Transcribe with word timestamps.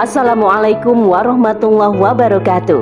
Assalamualaikum 0.00 1.04
warahmatullahi 1.04 2.00
wabarakatuh. 2.00 2.80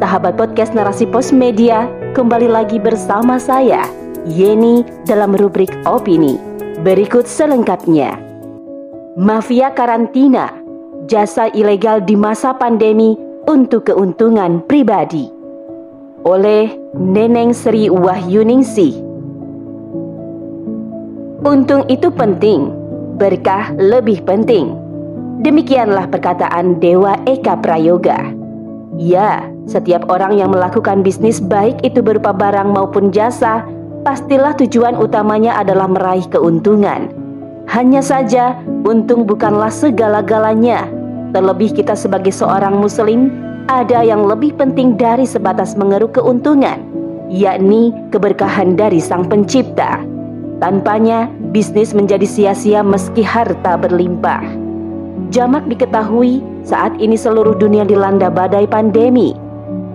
Sahabat 0.00 0.40
podcast 0.40 0.72
Narasi 0.72 1.04
Pos 1.04 1.28
Media, 1.28 1.84
kembali 2.16 2.48
lagi 2.48 2.80
bersama 2.80 3.36
saya, 3.36 3.84
Yeni 4.24 4.80
dalam 5.04 5.36
rubrik 5.36 5.68
opini. 5.84 6.40
Berikut 6.80 7.28
selengkapnya. 7.28 8.16
Mafia 9.12 9.76
karantina, 9.76 10.48
jasa 11.04 11.52
ilegal 11.52 12.00
di 12.00 12.16
masa 12.16 12.56
pandemi 12.56 13.12
untuk 13.44 13.92
keuntungan 13.92 14.64
pribadi. 14.64 15.28
Oleh 16.24 16.72
Neneng 16.96 17.52
Sri 17.52 17.92
Wahyuningsih. 17.92 18.96
Untung 21.44 21.84
itu 21.92 22.08
penting, 22.08 22.72
berkah 23.20 23.76
lebih 23.76 24.24
penting. 24.24 24.81
Demikianlah 25.42 26.06
perkataan 26.06 26.78
Dewa 26.78 27.18
Eka 27.26 27.58
Prayoga. 27.58 28.30
Ya, 28.94 29.42
setiap 29.66 30.06
orang 30.06 30.38
yang 30.38 30.54
melakukan 30.54 31.02
bisnis 31.02 31.42
baik 31.42 31.82
itu 31.82 31.98
berupa 31.98 32.30
barang 32.30 32.70
maupun 32.70 33.10
jasa, 33.10 33.66
pastilah 34.06 34.54
tujuan 34.62 34.94
utamanya 34.94 35.58
adalah 35.58 35.90
meraih 35.90 36.22
keuntungan. 36.30 37.10
Hanya 37.66 37.98
saja, 37.98 38.54
untung 38.86 39.26
bukanlah 39.26 39.74
segala-galanya. 39.74 40.86
Terlebih 41.34 41.74
kita 41.74 41.98
sebagai 41.98 42.30
seorang 42.30 42.78
muslim, 42.78 43.34
ada 43.66 44.06
yang 44.06 44.22
lebih 44.22 44.54
penting 44.54 44.94
dari 44.94 45.26
sebatas 45.26 45.74
mengeruk 45.74 46.22
keuntungan, 46.22 46.86
yakni 47.26 47.90
keberkahan 48.14 48.78
dari 48.78 49.02
Sang 49.02 49.26
Pencipta. 49.26 50.06
Tanpanya, 50.62 51.26
bisnis 51.50 51.90
menjadi 51.90 52.30
sia-sia 52.30 52.86
meski 52.86 53.26
harta 53.26 53.74
berlimpah. 53.74 54.61
Jamak 55.32 55.64
diketahui 55.64 56.44
saat 56.60 56.92
ini 57.00 57.16
seluruh 57.16 57.56
dunia 57.56 57.88
dilanda 57.88 58.28
badai 58.28 58.68
pandemi. 58.68 59.32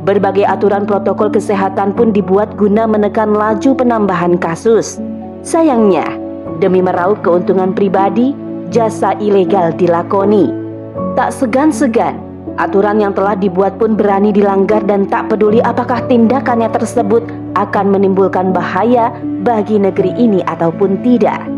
Berbagai 0.02 0.50
aturan 0.50 0.90
protokol 0.90 1.30
kesehatan 1.30 1.94
pun 1.94 2.10
dibuat 2.10 2.58
guna 2.58 2.90
menekan 2.90 3.38
laju 3.38 3.78
penambahan 3.78 4.42
kasus. 4.42 4.98
Sayangnya, 5.46 6.10
demi 6.58 6.82
meraup 6.82 7.22
keuntungan 7.22 7.78
pribadi, 7.78 8.34
jasa 8.74 9.14
ilegal 9.22 9.78
dilakoni. 9.78 10.50
Tak 11.14 11.30
segan-segan, 11.38 12.18
aturan 12.58 12.98
yang 12.98 13.14
telah 13.14 13.38
dibuat 13.38 13.78
pun 13.78 13.94
berani 13.94 14.34
dilanggar 14.34 14.82
dan 14.90 15.06
tak 15.06 15.30
peduli 15.30 15.62
apakah 15.62 16.02
tindakannya 16.10 16.74
tersebut 16.74 17.22
akan 17.54 17.94
menimbulkan 17.94 18.58
bahaya 18.58 19.14
bagi 19.46 19.78
negeri 19.78 20.18
ini 20.18 20.42
ataupun 20.50 20.98
tidak. 21.06 21.57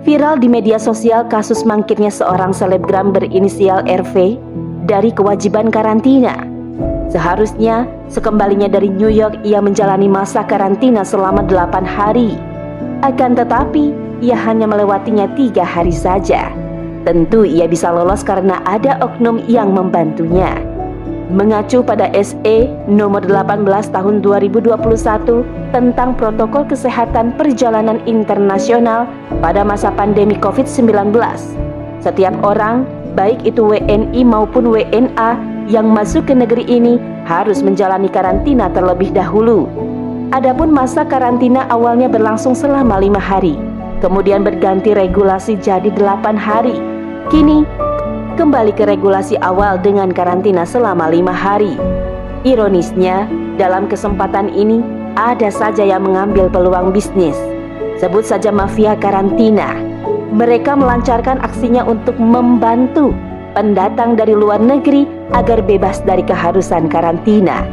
Viral 0.00 0.40
di 0.40 0.48
media 0.48 0.80
sosial 0.80 1.28
kasus 1.28 1.60
mangkirnya 1.68 2.08
seorang 2.08 2.56
selebgram 2.56 3.12
berinisial 3.12 3.84
RV 3.84 4.40
dari 4.88 5.12
kewajiban 5.12 5.68
karantina. 5.68 6.40
Seharusnya 7.12 7.84
sekembalinya 8.08 8.64
dari 8.64 8.88
New 8.88 9.12
York 9.12 9.44
ia 9.44 9.60
menjalani 9.60 10.08
masa 10.08 10.40
karantina 10.40 11.04
selama 11.04 11.44
8 11.44 11.84
hari. 11.84 12.32
Akan 13.04 13.36
tetapi 13.36 13.92
ia 14.24 14.40
hanya 14.40 14.64
melewatinya 14.64 15.28
tiga 15.36 15.68
hari 15.68 15.92
saja. 15.92 16.48
Tentu 17.04 17.44
ia 17.44 17.68
bisa 17.68 17.92
lolos 17.92 18.24
karena 18.24 18.56
ada 18.64 18.96
oknum 19.04 19.44
yang 19.52 19.76
membantunya 19.76 20.69
mengacu 21.30 21.80
pada 21.80 22.10
SE 22.18 22.66
nomor 22.90 23.22
18 23.22 23.64
tahun 23.94 24.14
2021 24.20 24.74
tentang 25.70 26.18
protokol 26.18 26.66
kesehatan 26.66 27.38
perjalanan 27.38 28.02
internasional 28.04 29.06
pada 29.38 29.62
masa 29.62 29.94
pandemi 29.94 30.34
COVID-19. 30.36 31.14
Setiap 32.02 32.34
orang, 32.42 32.82
baik 33.14 33.46
itu 33.46 33.62
WNI 33.62 34.22
maupun 34.26 34.74
WNA 34.74 35.30
yang 35.70 35.86
masuk 35.86 36.26
ke 36.26 36.34
negeri 36.34 36.66
ini 36.66 36.98
harus 37.30 37.62
menjalani 37.62 38.10
karantina 38.10 38.66
terlebih 38.74 39.14
dahulu. 39.14 39.70
Adapun 40.34 40.70
masa 40.70 41.06
karantina 41.06 41.66
awalnya 41.70 42.06
berlangsung 42.06 42.54
selama 42.54 42.98
lima 42.98 43.18
hari, 43.18 43.58
kemudian 44.02 44.42
berganti 44.42 44.94
regulasi 44.94 45.58
jadi 45.58 45.90
delapan 45.94 46.34
hari. 46.34 46.78
Kini 47.30 47.62
kembali 48.36 48.74
ke 48.74 48.86
regulasi 48.86 49.38
awal 49.40 49.80
dengan 49.80 50.10
karantina 50.10 50.62
selama 50.62 51.10
lima 51.10 51.34
hari. 51.34 51.74
Ironisnya, 52.46 53.26
dalam 53.60 53.90
kesempatan 53.90 54.52
ini 54.52 54.80
ada 55.18 55.52
saja 55.52 55.84
yang 55.84 56.06
mengambil 56.06 56.48
peluang 56.48 56.94
bisnis. 56.94 57.36
Sebut 58.00 58.24
saja 58.24 58.48
mafia 58.48 58.96
karantina. 58.96 59.76
Mereka 60.30 60.78
melancarkan 60.78 61.42
aksinya 61.42 61.82
untuk 61.84 62.16
membantu 62.16 63.12
pendatang 63.52 64.14
dari 64.14 64.32
luar 64.32 64.62
negeri 64.62 65.04
agar 65.34 65.60
bebas 65.60 66.00
dari 66.06 66.22
keharusan 66.22 66.86
karantina. 66.86 67.66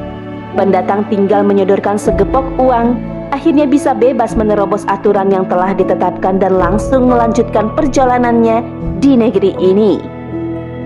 Pendatang 0.57 1.06
tinggal 1.07 1.45
menyodorkan 1.45 2.01
segepok 2.01 2.44
uang, 2.57 2.97
akhirnya 3.29 3.69
bisa 3.69 3.94
bebas 3.94 4.34
menerobos 4.34 4.84
aturan 4.89 5.29
yang 5.29 5.45
telah 5.45 5.72
ditetapkan 5.78 6.41
dan 6.41 6.57
langsung 6.57 7.06
melanjutkan 7.07 7.69
perjalanannya 7.78 8.66
di 8.97 9.13
negeri 9.13 9.53
ini. 9.62 10.17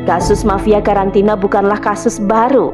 Kasus 0.01 0.41
mafia 0.41 0.81
karantina 0.81 1.37
bukanlah 1.37 1.77
kasus 1.77 2.17
baru. 2.17 2.73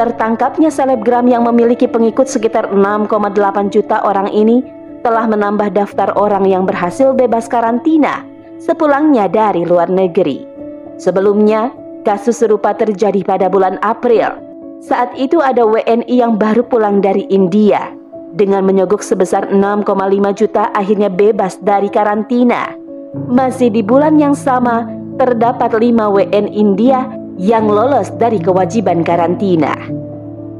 Tertangkapnya 0.00 0.72
selebgram 0.72 1.28
yang 1.28 1.44
memiliki 1.44 1.84
pengikut 1.84 2.24
sekitar 2.24 2.72
6,8 2.72 3.68
juta 3.68 4.00
orang 4.00 4.32
ini 4.32 4.64
telah 5.04 5.28
menambah 5.28 5.68
daftar 5.76 6.16
orang 6.16 6.48
yang 6.48 6.64
berhasil 6.64 7.12
bebas 7.12 7.44
karantina 7.44 8.24
sepulangnya 8.56 9.28
dari 9.28 9.68
luar 9.68 9.92
negeri. 9.92 10.48
Sebelumnya, 10.96 11.68
kasus 12.08 12.40
serupa 12.40 12.72
terjadi 12.72 13.20
pada 13.20 13.52
bulan 13.52 13.76
April. 13.84 14.32
Saat 14.80 15.12
itu 15.20 15.44
ada 15.44 15.68
WNI 15.68 16.08
yang 16.08 16.40
baru 16.40 16.64
pulang 16.64 17.04
dari 17.04 17.28
India 17.28 17.92
dengan 18.32 18.64
menyogok 18.64 19.04
sebesar 19.04 19.52
6,5 19.52 20.40
juta 20.40 20.72
akhirnya 20.72 21.12
bebas 21.12 21.60
dari 21.60 21.92
karantina. 21.92 22.72
Masih 23.28 23.68
di 23.68 23.84
bulan 23.84 24.16
yang 24.16 24.32
sama, 24.32 24.88
terdapat 25.16 25.74
5 25.74 25.82
WN 25.98 26.46
India 26.52 27.08
yang 27.40 27.68
lolos 27.68 28.12
dari 28.20 28.38
kewajiban 28.38 29.02
karantina. 29.02 29.72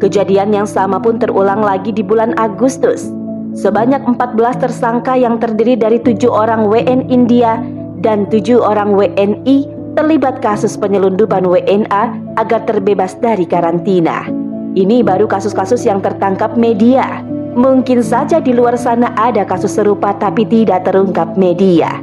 Kejadian 0.03 0.51
yang 0.51 0.67
sama 0.67 0.99
pun 0.99 1.23
terulang 1.23 1.63
lagi 1.63 1.95
di 1.95 2.03
bulan 2.03 2.35
Agustus. 2.35 3.07
Sebanyak 3.53 4.03
14 4.03 4.65
tersangka 4.65 5.15
yang 5.15 5.37
terdiri 5.39 5.77
dari 5.77 6.01
tujuh 6.01 6.33
orang 6.33 6.67
WN 6.67 7.07
India 7.13 7.61
dan 8.03 8.27
tujuh 8.27 8.59
orang 8.59 8.97
WNI 8.97 9.69
terlibat 9.95 10.41
kasus 10.43 10.75
penyelundupan 10.75 11.45
WNA 11.47 12.03
agar 12.41 12.65
terbebas 12.65 13.15
dari 13.21 13.47
karantina. 13.47 14.27
Ini 14.73 15.05
baru 15.05 15.29
kasus-kasus 15.29 15.85
yang 15.85 16.01
tertangkap 16.01 16.57
media. 16.57 17.21
Mungkin 17.53 18.01
saja 18.01 18.41
di 18.41 18.57
luar 18.57 18.81
sana 18.81 19.13
ada 19.21 19.45
kasus 19.45 19.77
serupa 19.77 20.17
tapi 20.17 20.49
tidak 20.49 20.89
terungkap 20.89 21.37
media. 21.37 22.01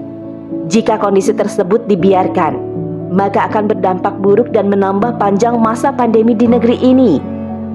Jika 0.69 1.01
kondisi 1.01 1.33
tersebut 1.33 1.89
dibiarkan, 1.89 2.53
maka 3.09 3.49
akan 3.49 3.73
berdampak 3.73 4.21
buruk 4.21 4.53
dan 4.53 4.69
menambah 4.69 5.17
panjang 5.17 5.57
masa 5.57 5.89
pandemi 5.89 6.37
di 6.37 6.45
negeri 6.45 6.77
ini. 6.77 7.17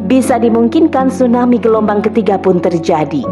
Bisa 0.07 0.39
dimungkinkan 0.39 1.11
tsunami 1.11 1.59
gelombang 1.59 2.07
ketiga 2.07 2.39
pun 2.39 2.63
terjadi. 2.63 3.27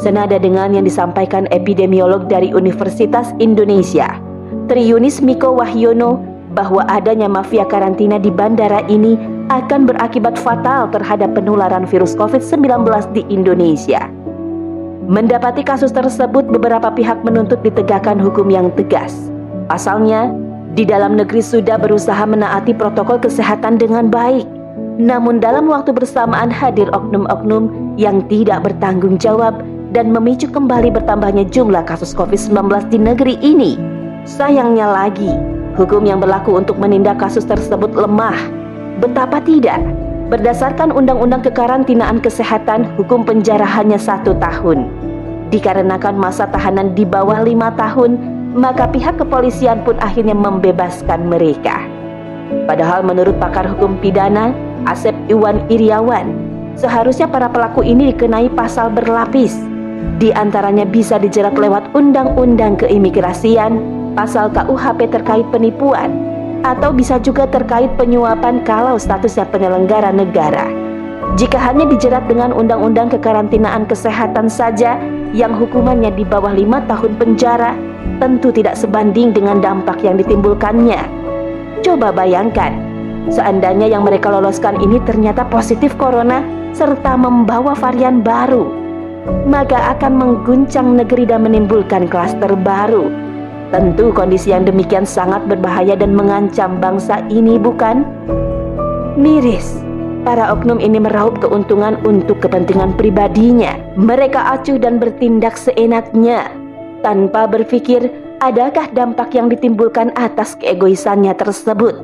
Senada 0.00 0.40
dengan 0.40 0.72
yang 0.72 0.88
disampaikan 0.88 1.44
epidemiolog 1.52 2.24
dari 2.24 2.56
Universitas 2.56 3.36
Indonesia, 3.36 4.16
Triunis 4.64 5.20
Miko 5.20 5.52
Wahyono, 5.52 6.16
bahwa 6.56 6.88
adanya 6.88 7.28
mafia 7.28 7.68
karantina 7.68 8.16
di 8.16 8.32
bandara 8.32 8.80
ini 8.88 9.20
akan 9.52 9.84
berakibat 9.84 10.40
fatal 10.40 10.88
terhadap 10.88 11.36
penularan 11.36 11.84
virus 11.84 12.16
COVID-19 12.16 12.88
di 13.12 13.28
Indonesia. 13.28 14.15
Mendapati 15.06 15.62
kasus 15.62 15.94
tersebut, 15.94 16.50
beberapa 16.50 16.90
pihak 16.90 17.22
menuntut 17.22 17.62
ditegakkan 17.62 18.18
hukum 18.18 18.50
yang 18.50 18.74
tegas. 18.74 19.30
Pasalnya, 19.70 20.34
di 20.74 20.82
dalam 20.82 21.14
negeri 21.14 21.38
sudah 21.38 21.78
berusaha 21.78 22.26
menaati 22.26 22.74
protokol 22.74 23.22
kesehatan 23.22 23.78
dengan 23.78 24.10
baik. 24.10 24.42
Namun 24.98 25.38
dalam 25.38 25.70
waktu 25.70 25.94
bersamaan 25.94 26.50
hadir 26.50 26.90
oknum-oknum 26.90 27.94
yang 27.94 28.26
tidak 28.26 28.66
bertanggung 28.66 29.14
jawab 29.14 29.62
dan 29.94 30.10
memicu 30.10 30.50
kembali 30.50 30.90
bertambahnya 30.90 31.46
jumlah 31.54 31.86
kasus 31.86 32.10
COVID-19 32.10 32.90
di 32.90 32.98
negeri 32.98 33.34
ini. 33.38 33.78
Sayangnya 34.26 34.90
lagi, 34.90 35.30
hukum 35.78 36.02
yang 36.02 36.18
berlaku 36.18 36.58
untuk 36.58 36.82
menindak 36.82 37.22
kasus 37.22 37.46
tersebut 37.46 37.94
lemah. 37.94 38.36
Betapa 38.98 39.38
tidak, 39.38 39.78
Berdasarkan 40.26 40.90
Undang-Undang 40.90 41.46
Kekarantinaan 41.46 42.18
Kesehatan, 42.18 42.98
hukum 42.98 43.22
penjara 43.22 43.62
hanya 43.62 43.94
satu 43.94 44.34
tahun. 44.42 44.90
Dikarenakan 45.54 46.18
masa 46.18 46.50
tahanan 46.50 46.98
di 46.98 47.06
bawah 47.06 47.46
lima 47.46 47.70
tahun, 47.78 48.18
maka 48.58 48.90
pihak 48.90 49.22
kepolisian 49.22 49.86
pun 49.86 49.94
akhirnya 50.02 50.34
membebaskan 50.34 51.30
mereka. 51.30 51.78
Padahal 52.66 53.06
menurut 53.06 53.38
pakar 53.38 53.70
hukum 53.70 54.02
pidana, 54.02 54.50
Asep 54.90 55.14
Iwan 55.30 55.62
Iriawan, 55.70 56.34
seharusnya 56.74 57.30
para 57.30 57.46
pelaku 57.46 57.86
ini 57.86 58.10
dikenai 58.10 58.50
pasal 58.50 58.90
berlapis. 58.90 59.54
Di 60.18 60.34
antaranya 60.34 60.90
bisa 60.90 61.22
dijerat 61.22 61.54
lewat 61.54 61.94
Undang-Undang 61.94 62.82
Keimigrasian, 62.82 63.78
pasal 64.18 64.50
KUHP 64.50 65.06
terkait 65.06 65.46
penipuan, 65.54 66.10
atau 66.66 66.90
bisa 66.90 67.22
juga 67.22 67.46
terkait 67.46 67.94
penyuapan 67.94 68.66
kalau 68.66 68.98
statusnya 68.98 69.46
penyelenggara 69.54 70.10
negara. 70.10 70.66
Jika 71.38 71.58
hanya 71.62 71.86
dijerat 71.86 72.26
dengan 72.26 72.50
undang-undang 72.50 73.06
kekarantinaan 73.12 73.86
kesehatan 73.86 74.50
saja 74.50 74.98
yang 75.30 75.54
hukumannya 75.54 76.10
di 76.14 76.26
bawah 76.26 76.50
lima 76.50 76.82
tahun 76.90 77.14
penjara, 77.18 77.78
tentu 78.18 78.50
tidak 78.50 78.74
sebanding 78.74 79.30
dengan 79.30 79.62
dampak 79.62 80.02
yang 80.02 80.18
ditimbulkannya. 80.18 81.02
Coba 81.84 82.10
bayangkan, 82.10 82.72
seandainya 83.30 83.90
yang 83.90 84.02
mereka 84.02 84.32
loloskan 84.32 84.80
ini 84.82 84.98
ternyata 85.06 85.46
positif 85.46 85.94
corona 86.00 86.42
serta 86.72 87.14
membawa 87.18 87.74
varian 87.74 88.22
baru, 88.24 88.70
maka 89.44 89.96
akan 89.98 90.12
mengguncang 90.16 90.94
negeri 90.94 91.26
dan 91.28 91.44
menimbulkan 91.44 92.06
klaster 92.06 92.54
baru. 92.54 93.25
Tentu 93.74 94.14
kondisi 94.14 94.54
yang 94.54 94.62
demikian 94.62 95.02
sangat 95.02 95.42
berbahaya 95.50 95.98
dan 95.98 96.14
mengancam 96.14 96.78
bangsa 96.78 97.18
ini 97.26 97.58
bukan? 97.58 98.06
Miris, 99.18 99.82
para 100.22 100.54
oknum 100.54 100.78
ini 100.78 101.02
meraup 101.02 101.42
keuntungan 101.42 101.98
untuk 102.06 102.38
kepentingan 102.38 102.94
pribadinya. 102.94 103.74
Mereka 103.98 104.38
acuh 104.54 104.78
dan 104.78 105.02
bertindak 105.02 105.58
seenaknya, 105.58 106.46
tanpa 107.02 107.50
berpikir 107.50 108.06
adakah 108.38 108.86
dampak 108.94 109.34
yang 109.34 109.50
ditimbulkan 109.50 110.14
atas 110.14 110.54
keegoisannya 110.62 111.34
tersebut. 111.34 112.02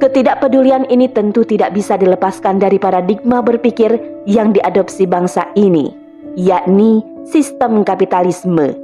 Ketidakpedulian 0.00 0.84
ini 0.92 1.08
tentu 1.08 1.48
tidak 1.48 1.72
bisa 1.72 1.96
dilepaskan 1.96 2.60
dari 2.60 2.76
paradigma 2.76 3.40
berpikir 3.40 3.96
yang 4.28 4.52
diadopsi 4.52 5.08
bangsa 5.08 5.48
ini, 5.56 5.92
yakni 6.36 7.00
sistem 7.24 7.84
kapitalisme. 7.84 8.83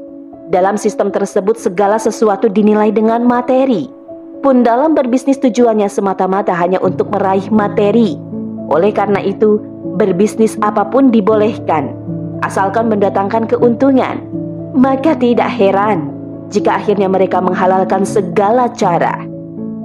Dalam 0.50 0.74
sistem 0.74 1.14
tersebut 1.14 1.62
segala 1.62 1.94
sesuatu 1.94 2.50
dinilai 2.50 2.90
dengan 2.90 3.22
materi. 3.22 3.86
Pun 4.42 4.66
dalam 4.66 4.98
berbisnis 4.98 5.38
tujuannya 5.38 5.86
semata-mata 5.86 6.50
hanya 6.58 6.82
untuk 6.82 7.06
meraih 7.14 7.46
materi. 7.54 8.18
Oleh 8.66 8.90
karena 8.90 9.22
itu, 9.22 9.62
berbisnis 9.94 10.58
apa 10.58 10.82
pun 10.90 11.14
dibolehkan, 11.14 11.94
asalkan 12.42 12.90
mendatangkan 12.90 13.46
keuntungan. 13.46 14.26
Maka 14.74 15.14
tidak 15.14 15.54
heran 15.54 16.10
jika 16.50 16.82
akhirnya 16.82 17.06
mereka 17.06 17.38
menghalalkan 17.38 18.02
segala 18.02 18.66
cara 18.74 19.30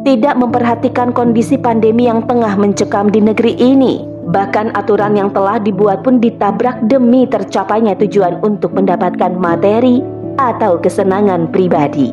tidak 0.06 0.38
memperhatikan 0.38 1.10
kondisi 1.10 1.58
pandemi 1.58 2.06
yang 2.06 2.22
tengah 2.30 2.54
mencekam 2.54 3.10
di 3.10 3.18
negeri 3.22 3.58
ini. 3.58 4.06
Bahkan 4.30 4.78
aturan 4.78 5.18
yang 5.18 5.34
telah 5.34 5.58
dibuat 5.58 6.06
pun 6.06 6.22
ditabrak 6.22 6.86
demi 6.86 7.26
tercapainya 7.26 7.98
tujuan 7.98 8.38
untuk 8.46 8.74
mendapatkan 8.78 9.34
materi 9.34 10.15
atau 10.38 10.80
kesenangan 10.80 11.50
pribadi. 11.50 12.12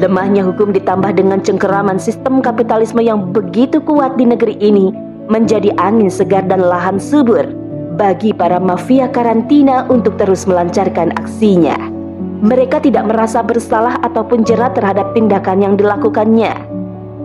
Lemahnya 0.00 0.42
hukum 0.42 0.74
ditambah 0.74 1.14
dengan 1.14 1.38
cengkeraman 1.44 2.00
sistem 2.00 2.42
kapitalisme 2.42 3.00
yang 3.04 3.30
begitu 3.30 3.78
kuat 3.78 4.18
di 4.18 4.26
negeri 4.26 4.58
ini 4.58 4.90
menjadi 5.30 5.70
angin 5.78 6.10
segar 6.10 6.42
dan 6.48 6.64
lahan 6.64 6.98
subur 6.98 7.46
bagi 7.94 8.32
para 8.34 8.58
mafia 8.58 9.06
karantina 9.06 9.86
untuk 9.86 10.18
terus 10.18 10.48
melancarkan 10.48 11.14
aksinya. 11.20 11.76
Mereka 12.42 12.82
tidak 12.82 13.06
merasa 13.06 13.38
bersalah 13.44 14.02
ataupun 14.02 14.42
jerat 14.42 14.74
terhadap 14.74 15.14
tindakan 15.14 15.62
yang 15.62 15.74
dilakukannya 15.78 16.72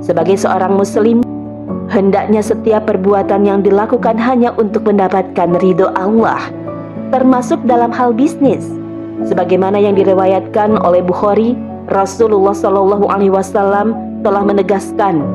sebagai 0.02 0.38
seorang 0.38 0.78
muslim, 0.78 1.26
hendaknya 1.90 2.46
setiap 2.46 2.86
perbuatan 2.86 3.42
yang 3.50 3.60
dilakukan 3.66 4.14
hanya 4.22 4.54
untuk 4.54 4.86
mendapatkan 4.86 5.58
ridho 5.58 5.90
Allah, 5.98 6.54
termasuk 7.10 7.58
dalam 7.66 7.90
hal 7.90 8.14
bisnis. 8.14 8.70
Sebagaimana 9.26 9.82
yang 9.82 9.98
diriwayatkan 9.98 10.78
oleh 10.86 11.02
Bukhari, 11.02 11.58
Rasulullah 11.90 12.54
Shallallahu 12.54 13.10
alaihi 13.10 13.34
wasallam 13.34 13.98
telah 14.22 14.44
menegaskan, 14.46 15.26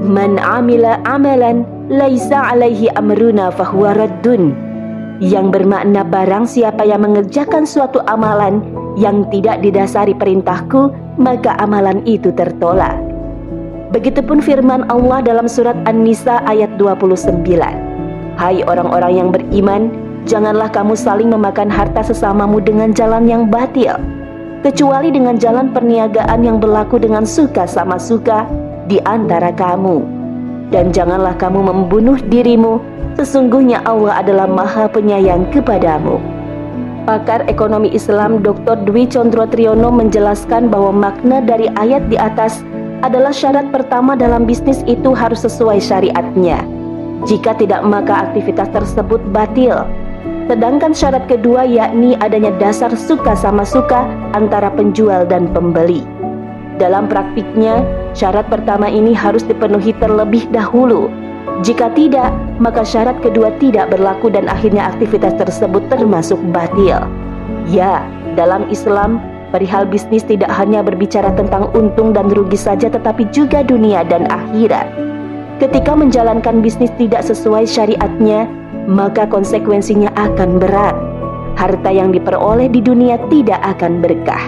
"Man 0.00 0.40
amila 0.40 0.96
amalan 1.04 1.68
laisa 1.92 2.40
alaihi 2.40 2.88
amruna 2.96 3.52
fahuwa 3.52 3.92
raddun." 3.92 4.56
Yang 5.20 5.52
bermakna 5.52 6.00
barang 6.00 6.48
siapa 6.48 6.80
yang 6.88 7.04
mengerjakan 7.04 7.68
suatu 7.68 8.00
amalan 8.08 8.64
yang 8.96 9.28
tidak 9.28 9.60
didasari 9.60 10.16
perintahku, 10.16 10.88
maka 11.20 11.60
amalan 11.60 12.00
itu 12.08 12.32
tertolak. 12.32 12.96
Begitupun 13.92 14.40
firman 14.40 14.88
Allah 14.88 15.20
dalam 15.20 15.44
surat 15.44 15.76
An-Nisa 15.84 16.40
ayat 16.48 16.72
29. 16.80 17.44
Hai 18.40 18.64
orang-orang 18.64 19.12
yang 19.12 19.28
beriman, 19.28 19.92
janganlah 20.28 20.68
kamu 20.68 20.96
saling 20.98 21.30
memakan 21.32 21.68
harta 21.68 22.04
sesamamu 22.04 22.60
dengan 22.60 22.92
jalan 22.92 23.24
yang 23.28 23.48
batil, 23.48 23.96
kecuali 24.60 25.08
dengan 25.08 25.40
jalan 25.40 25.72
perniagaan 25.72 26.44
yang 26.44 26.60
berlaku 26.60 27.00
dengan 27.00 27.24
suka 27.24 27.64
sama 27.64 27.96
suka 27.96 28.44
di 28.90 29.00
antara 29.08 29.54
kamu. 29.54 30.02
Dan 30.70 30.94
janganlah 30.94 31.34
kamu 31.38 31.66
membunuh 31.66 32.18
dirimu, 32.30 32.78
sesungguhnya 33.18 33.82
Allah 33.88 34.22
adalah 34.22 34.46
maha 34.46 34.86
penyayang 34.86 35.48
kepadamu. 35.50 36.20
Pakar 37.08 37.48
ekonomi 37.50 37.90
Islam 37.90 38.44
Dr. 38.44 38.86
Dwi 38.86 39.08
Condro 39.08 39.48
Triyono 39.48 39.90
menjelaskan 39.90 40.70
bahwa 40.70 40.94
makna 40.94 41.42
dari 41.42 41.66
ayat 41.74 42.06
di 42.06 42.14
atas 42.14 42.62
adalah 43.00 43.32
syarat 43.32 43.66
pertama 43.72 44.14
dalam 44.14 44.44
bisnis 44.44 44.84
itu 44.84 45.16
harus 45.16 45.42
sesuai 45.42 45.80
syariatnya. 45.80 46.60
Jika 47.26 47.56
tidak 47.56 47.84
maka 47.84 48.30
aktivitas 48.30 48.68
tersebut 48.72 49.20
batil. 49.32 49.88
Sedangkan 50.50 50.90
syarat 50.90 51.30
kedua 51.30 51.62
yakni 51.62 52.18
adanya 52.18 52.50
dasar 52.58 52.90
suka 52.98 53.38
sama 53.38 53.62
suka 53.62 54.02
antara 54.34 54.66
penjual 54.74 55.22
dan 55.22 55.46
pembeli. 55.54 56.02
Dalam 56.74 57.06
praktiknya, 57.06 57.86
syarat 58.18 58.50
pertama 58.50 58.90
ini 58.90 59.14
harus 59.14 59.46
dipenuhi 59.46 59.94
terlebih 60.02 60.50
dahulu. 60.50 61.06
Jika 61.62 61.94
tidak, 61.94 62.34
maka 62.58 62.82
syarat 62.82 63.22
kedua 63.22 63.54
tidak 63.62 63.94
berlaku 63.94 64.26
dan 64.26 64.50
akhirnya 64.50 64.90
aktivitas 64.90 65.38
tersebut 65.38 65.86
termasuk 65.86 66.42
batil. 66.50 66.98
Ya, 67.70 68.02
dalam 68.34 68.66
Islam 68.74 69.22
Perihal 69.54 69.86
bisnis 69.86 70.26
tidak 70.26 70.50
hanya 70.50 70.82
berbicara 70.82 71.30
tentang 71.34 71.74
untung 71.74 72.10
dan 72.14 72.30
rugi 72.30 72.54
saja 72.54 72.86
tetapi 72.86 73.26
juga 73.34 73.66
dunia 73.66 74.06
dan 74.06 74.26
akhirat. 74.30 74.86
Ketika 75.58 75.94
menjalankan 75.94 76.62
bisnis 76.62 76.90
tidak 76.98 77.26
sesuai 77.26 77.66
syariatnya, 77.66 78.46
maka 78.90 79.24
konsekuensinya 79.30 80.10
akan 80.18 80.58
berat. 80.58 80.98
Harta 81.54 81.90
yang 81.94 82.10
diperoleh 82.10 82.66
di 82.66 82.82
dunia 82.82 83.14
tidak 83.30 83.62
akan 83.78 84.02
berkah. 84.02 84.42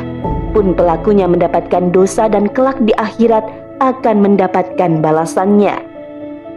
Pun 0.50 0.74
pelakunya 0.74 1.30
mendapatkan 1.30 1.94
dosa 1.94 2.26
dan 2.26 2.50
kelak 2.50 2.76
di 2.82 2.92
akhirat 2.98 3.46
akan 3.78 4.16
mendapatkan 4.20 4.98
balasannya. 4.98 5.78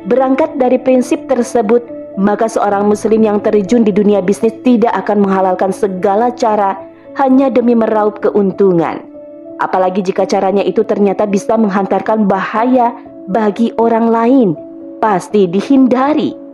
Berangkat 0.09 0.57
dari 0.57 0.81
prinsip 0.81 1.25
tersebut, 1.29 1.81
maka 2.17 2.49
seorang 2.49 2.89
muslim 2.89 3.21
yang 3.21 3.39
terjun 3.41 3.85
di 3.85 3.93
dunia 3.93 4.21
bisnis 4.21 4.53
tidak 4.65 4.93
akan 5.05 5.25
menghalalkan 5.25 5.71
segala 5.73 6.33
cara 6.33 6.77
hanya 7.17 7.47
demi 7.49 7.73
meraup 7.73 8.19
keuntungan. 8.19 9.01
Apalagi 9.63 10.03
jika 10.03 10.27
caranya 10.27 10.61
itu 10.67 10.83
ternyata 10.83 11.23
bisa 11.23 11.55
menghantarkan 11.55 12.27
bahaya 12.27 12.91
bagi 13.31 13.71
orang 13.79 14.11
lain, 14.11 14.49
pasti 14.99 15.47
dihindari. 15.47 16.44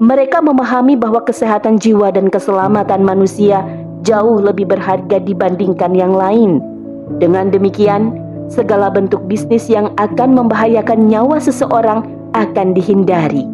Mereka 0.00 0.40
memahami 0.40 0.96
bahwa 0.96 1.20
kesehatan 1.20 1.76
jiwa 1.76 2.08
dan 2.08 2.32
keselamatan 2.32 3.04
manusia 3.04 3.60
jauh 4.00 4.40
lebih 4.40 4.64
berharga 4.64 5.20
dibandingkan 5.20 5.92
yang 5.92 6.16
lain. 6.16 6.64
Dengan 7.20 7.52
demikian, 7.52 8.16
segala 8.48 8.88
bentuk 8.88 9.20
bisnis 9.28 9.68
yang 9.68 9.92
akan 10.00 10.32
membahayakan 10.32 11.04
nyawa 11.04 11.36
seseorang 11.36 12.08
akan 12.32 12.72
dihindari. 12.72 13.44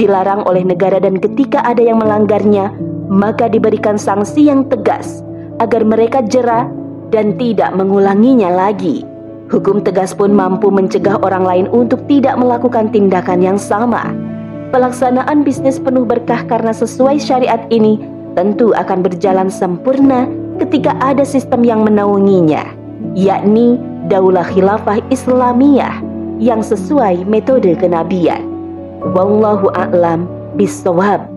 Dilarang 0.00 0.48
oleh 0.48 0.64
negara 0.64 0.96
dan 0.96 1.20
ketika 1.20 1.60
ada 1.60 1.84
yang 1.84 2.00
melanggarnya, 2.00 2.72
maka 3.12 3.52
diberikan 3.52 4.00
sanksi 4.00 4.48
yang 4.48 4.64
tegas 4.72 5.20
agar 5.60 5.84
mereka 5.84 6.24
jerah 6.24 6.72
dan 7.12 7.36
tidak 7.36 7.68
mengulanginya 7.76 8.48
lagi. 8.48 9.04
Hukum 9.52 9.84
tegas 9.84 10.16
pun 10.16 10.32
mampu 10.32 10.72
mencegah 10.72 11.20
orang 11.20 11.44
lain 11.44 11.66
untuk 11.68 12.00
tidak 12.08 12.40
melakukan 12.40 12.88
tindakan 12.88 13.44
yang 13.44 13.60
sama. 13.60 14.31
Pelaksanaan 14.72 15.44
bisnis 15.44 15.76
penuh 15.76 16.08
berkah 16.08 16.48
karena 16.48 16.72
sesuai 16.72 17.20
syariat 17.20 17.60
ini 17.68 18.00
tentu 18.32 18.72
akan 18.72 19.04
berjalan 19.04 19.52
sempurna 19.52 20.24
ketika 20.56 20.96
ada 21.04 21.28
sistem 21.28 21.60
yang 21.60 21.84
menaunginya, 21.84 22.72
yakni 23.12 23.76
Daulah 24.08 24.48
Khilafah 24.48 25.04
Islamiyah 25.12 26.00
yang 26.40 26.64
sesuai 26.64 27.28
metode 27.28 27.76
kenabian. 27.76 28.48
Wallahu 29.12 29.68
a'lam 29.76 30.24
bisawab. 30.56 31.31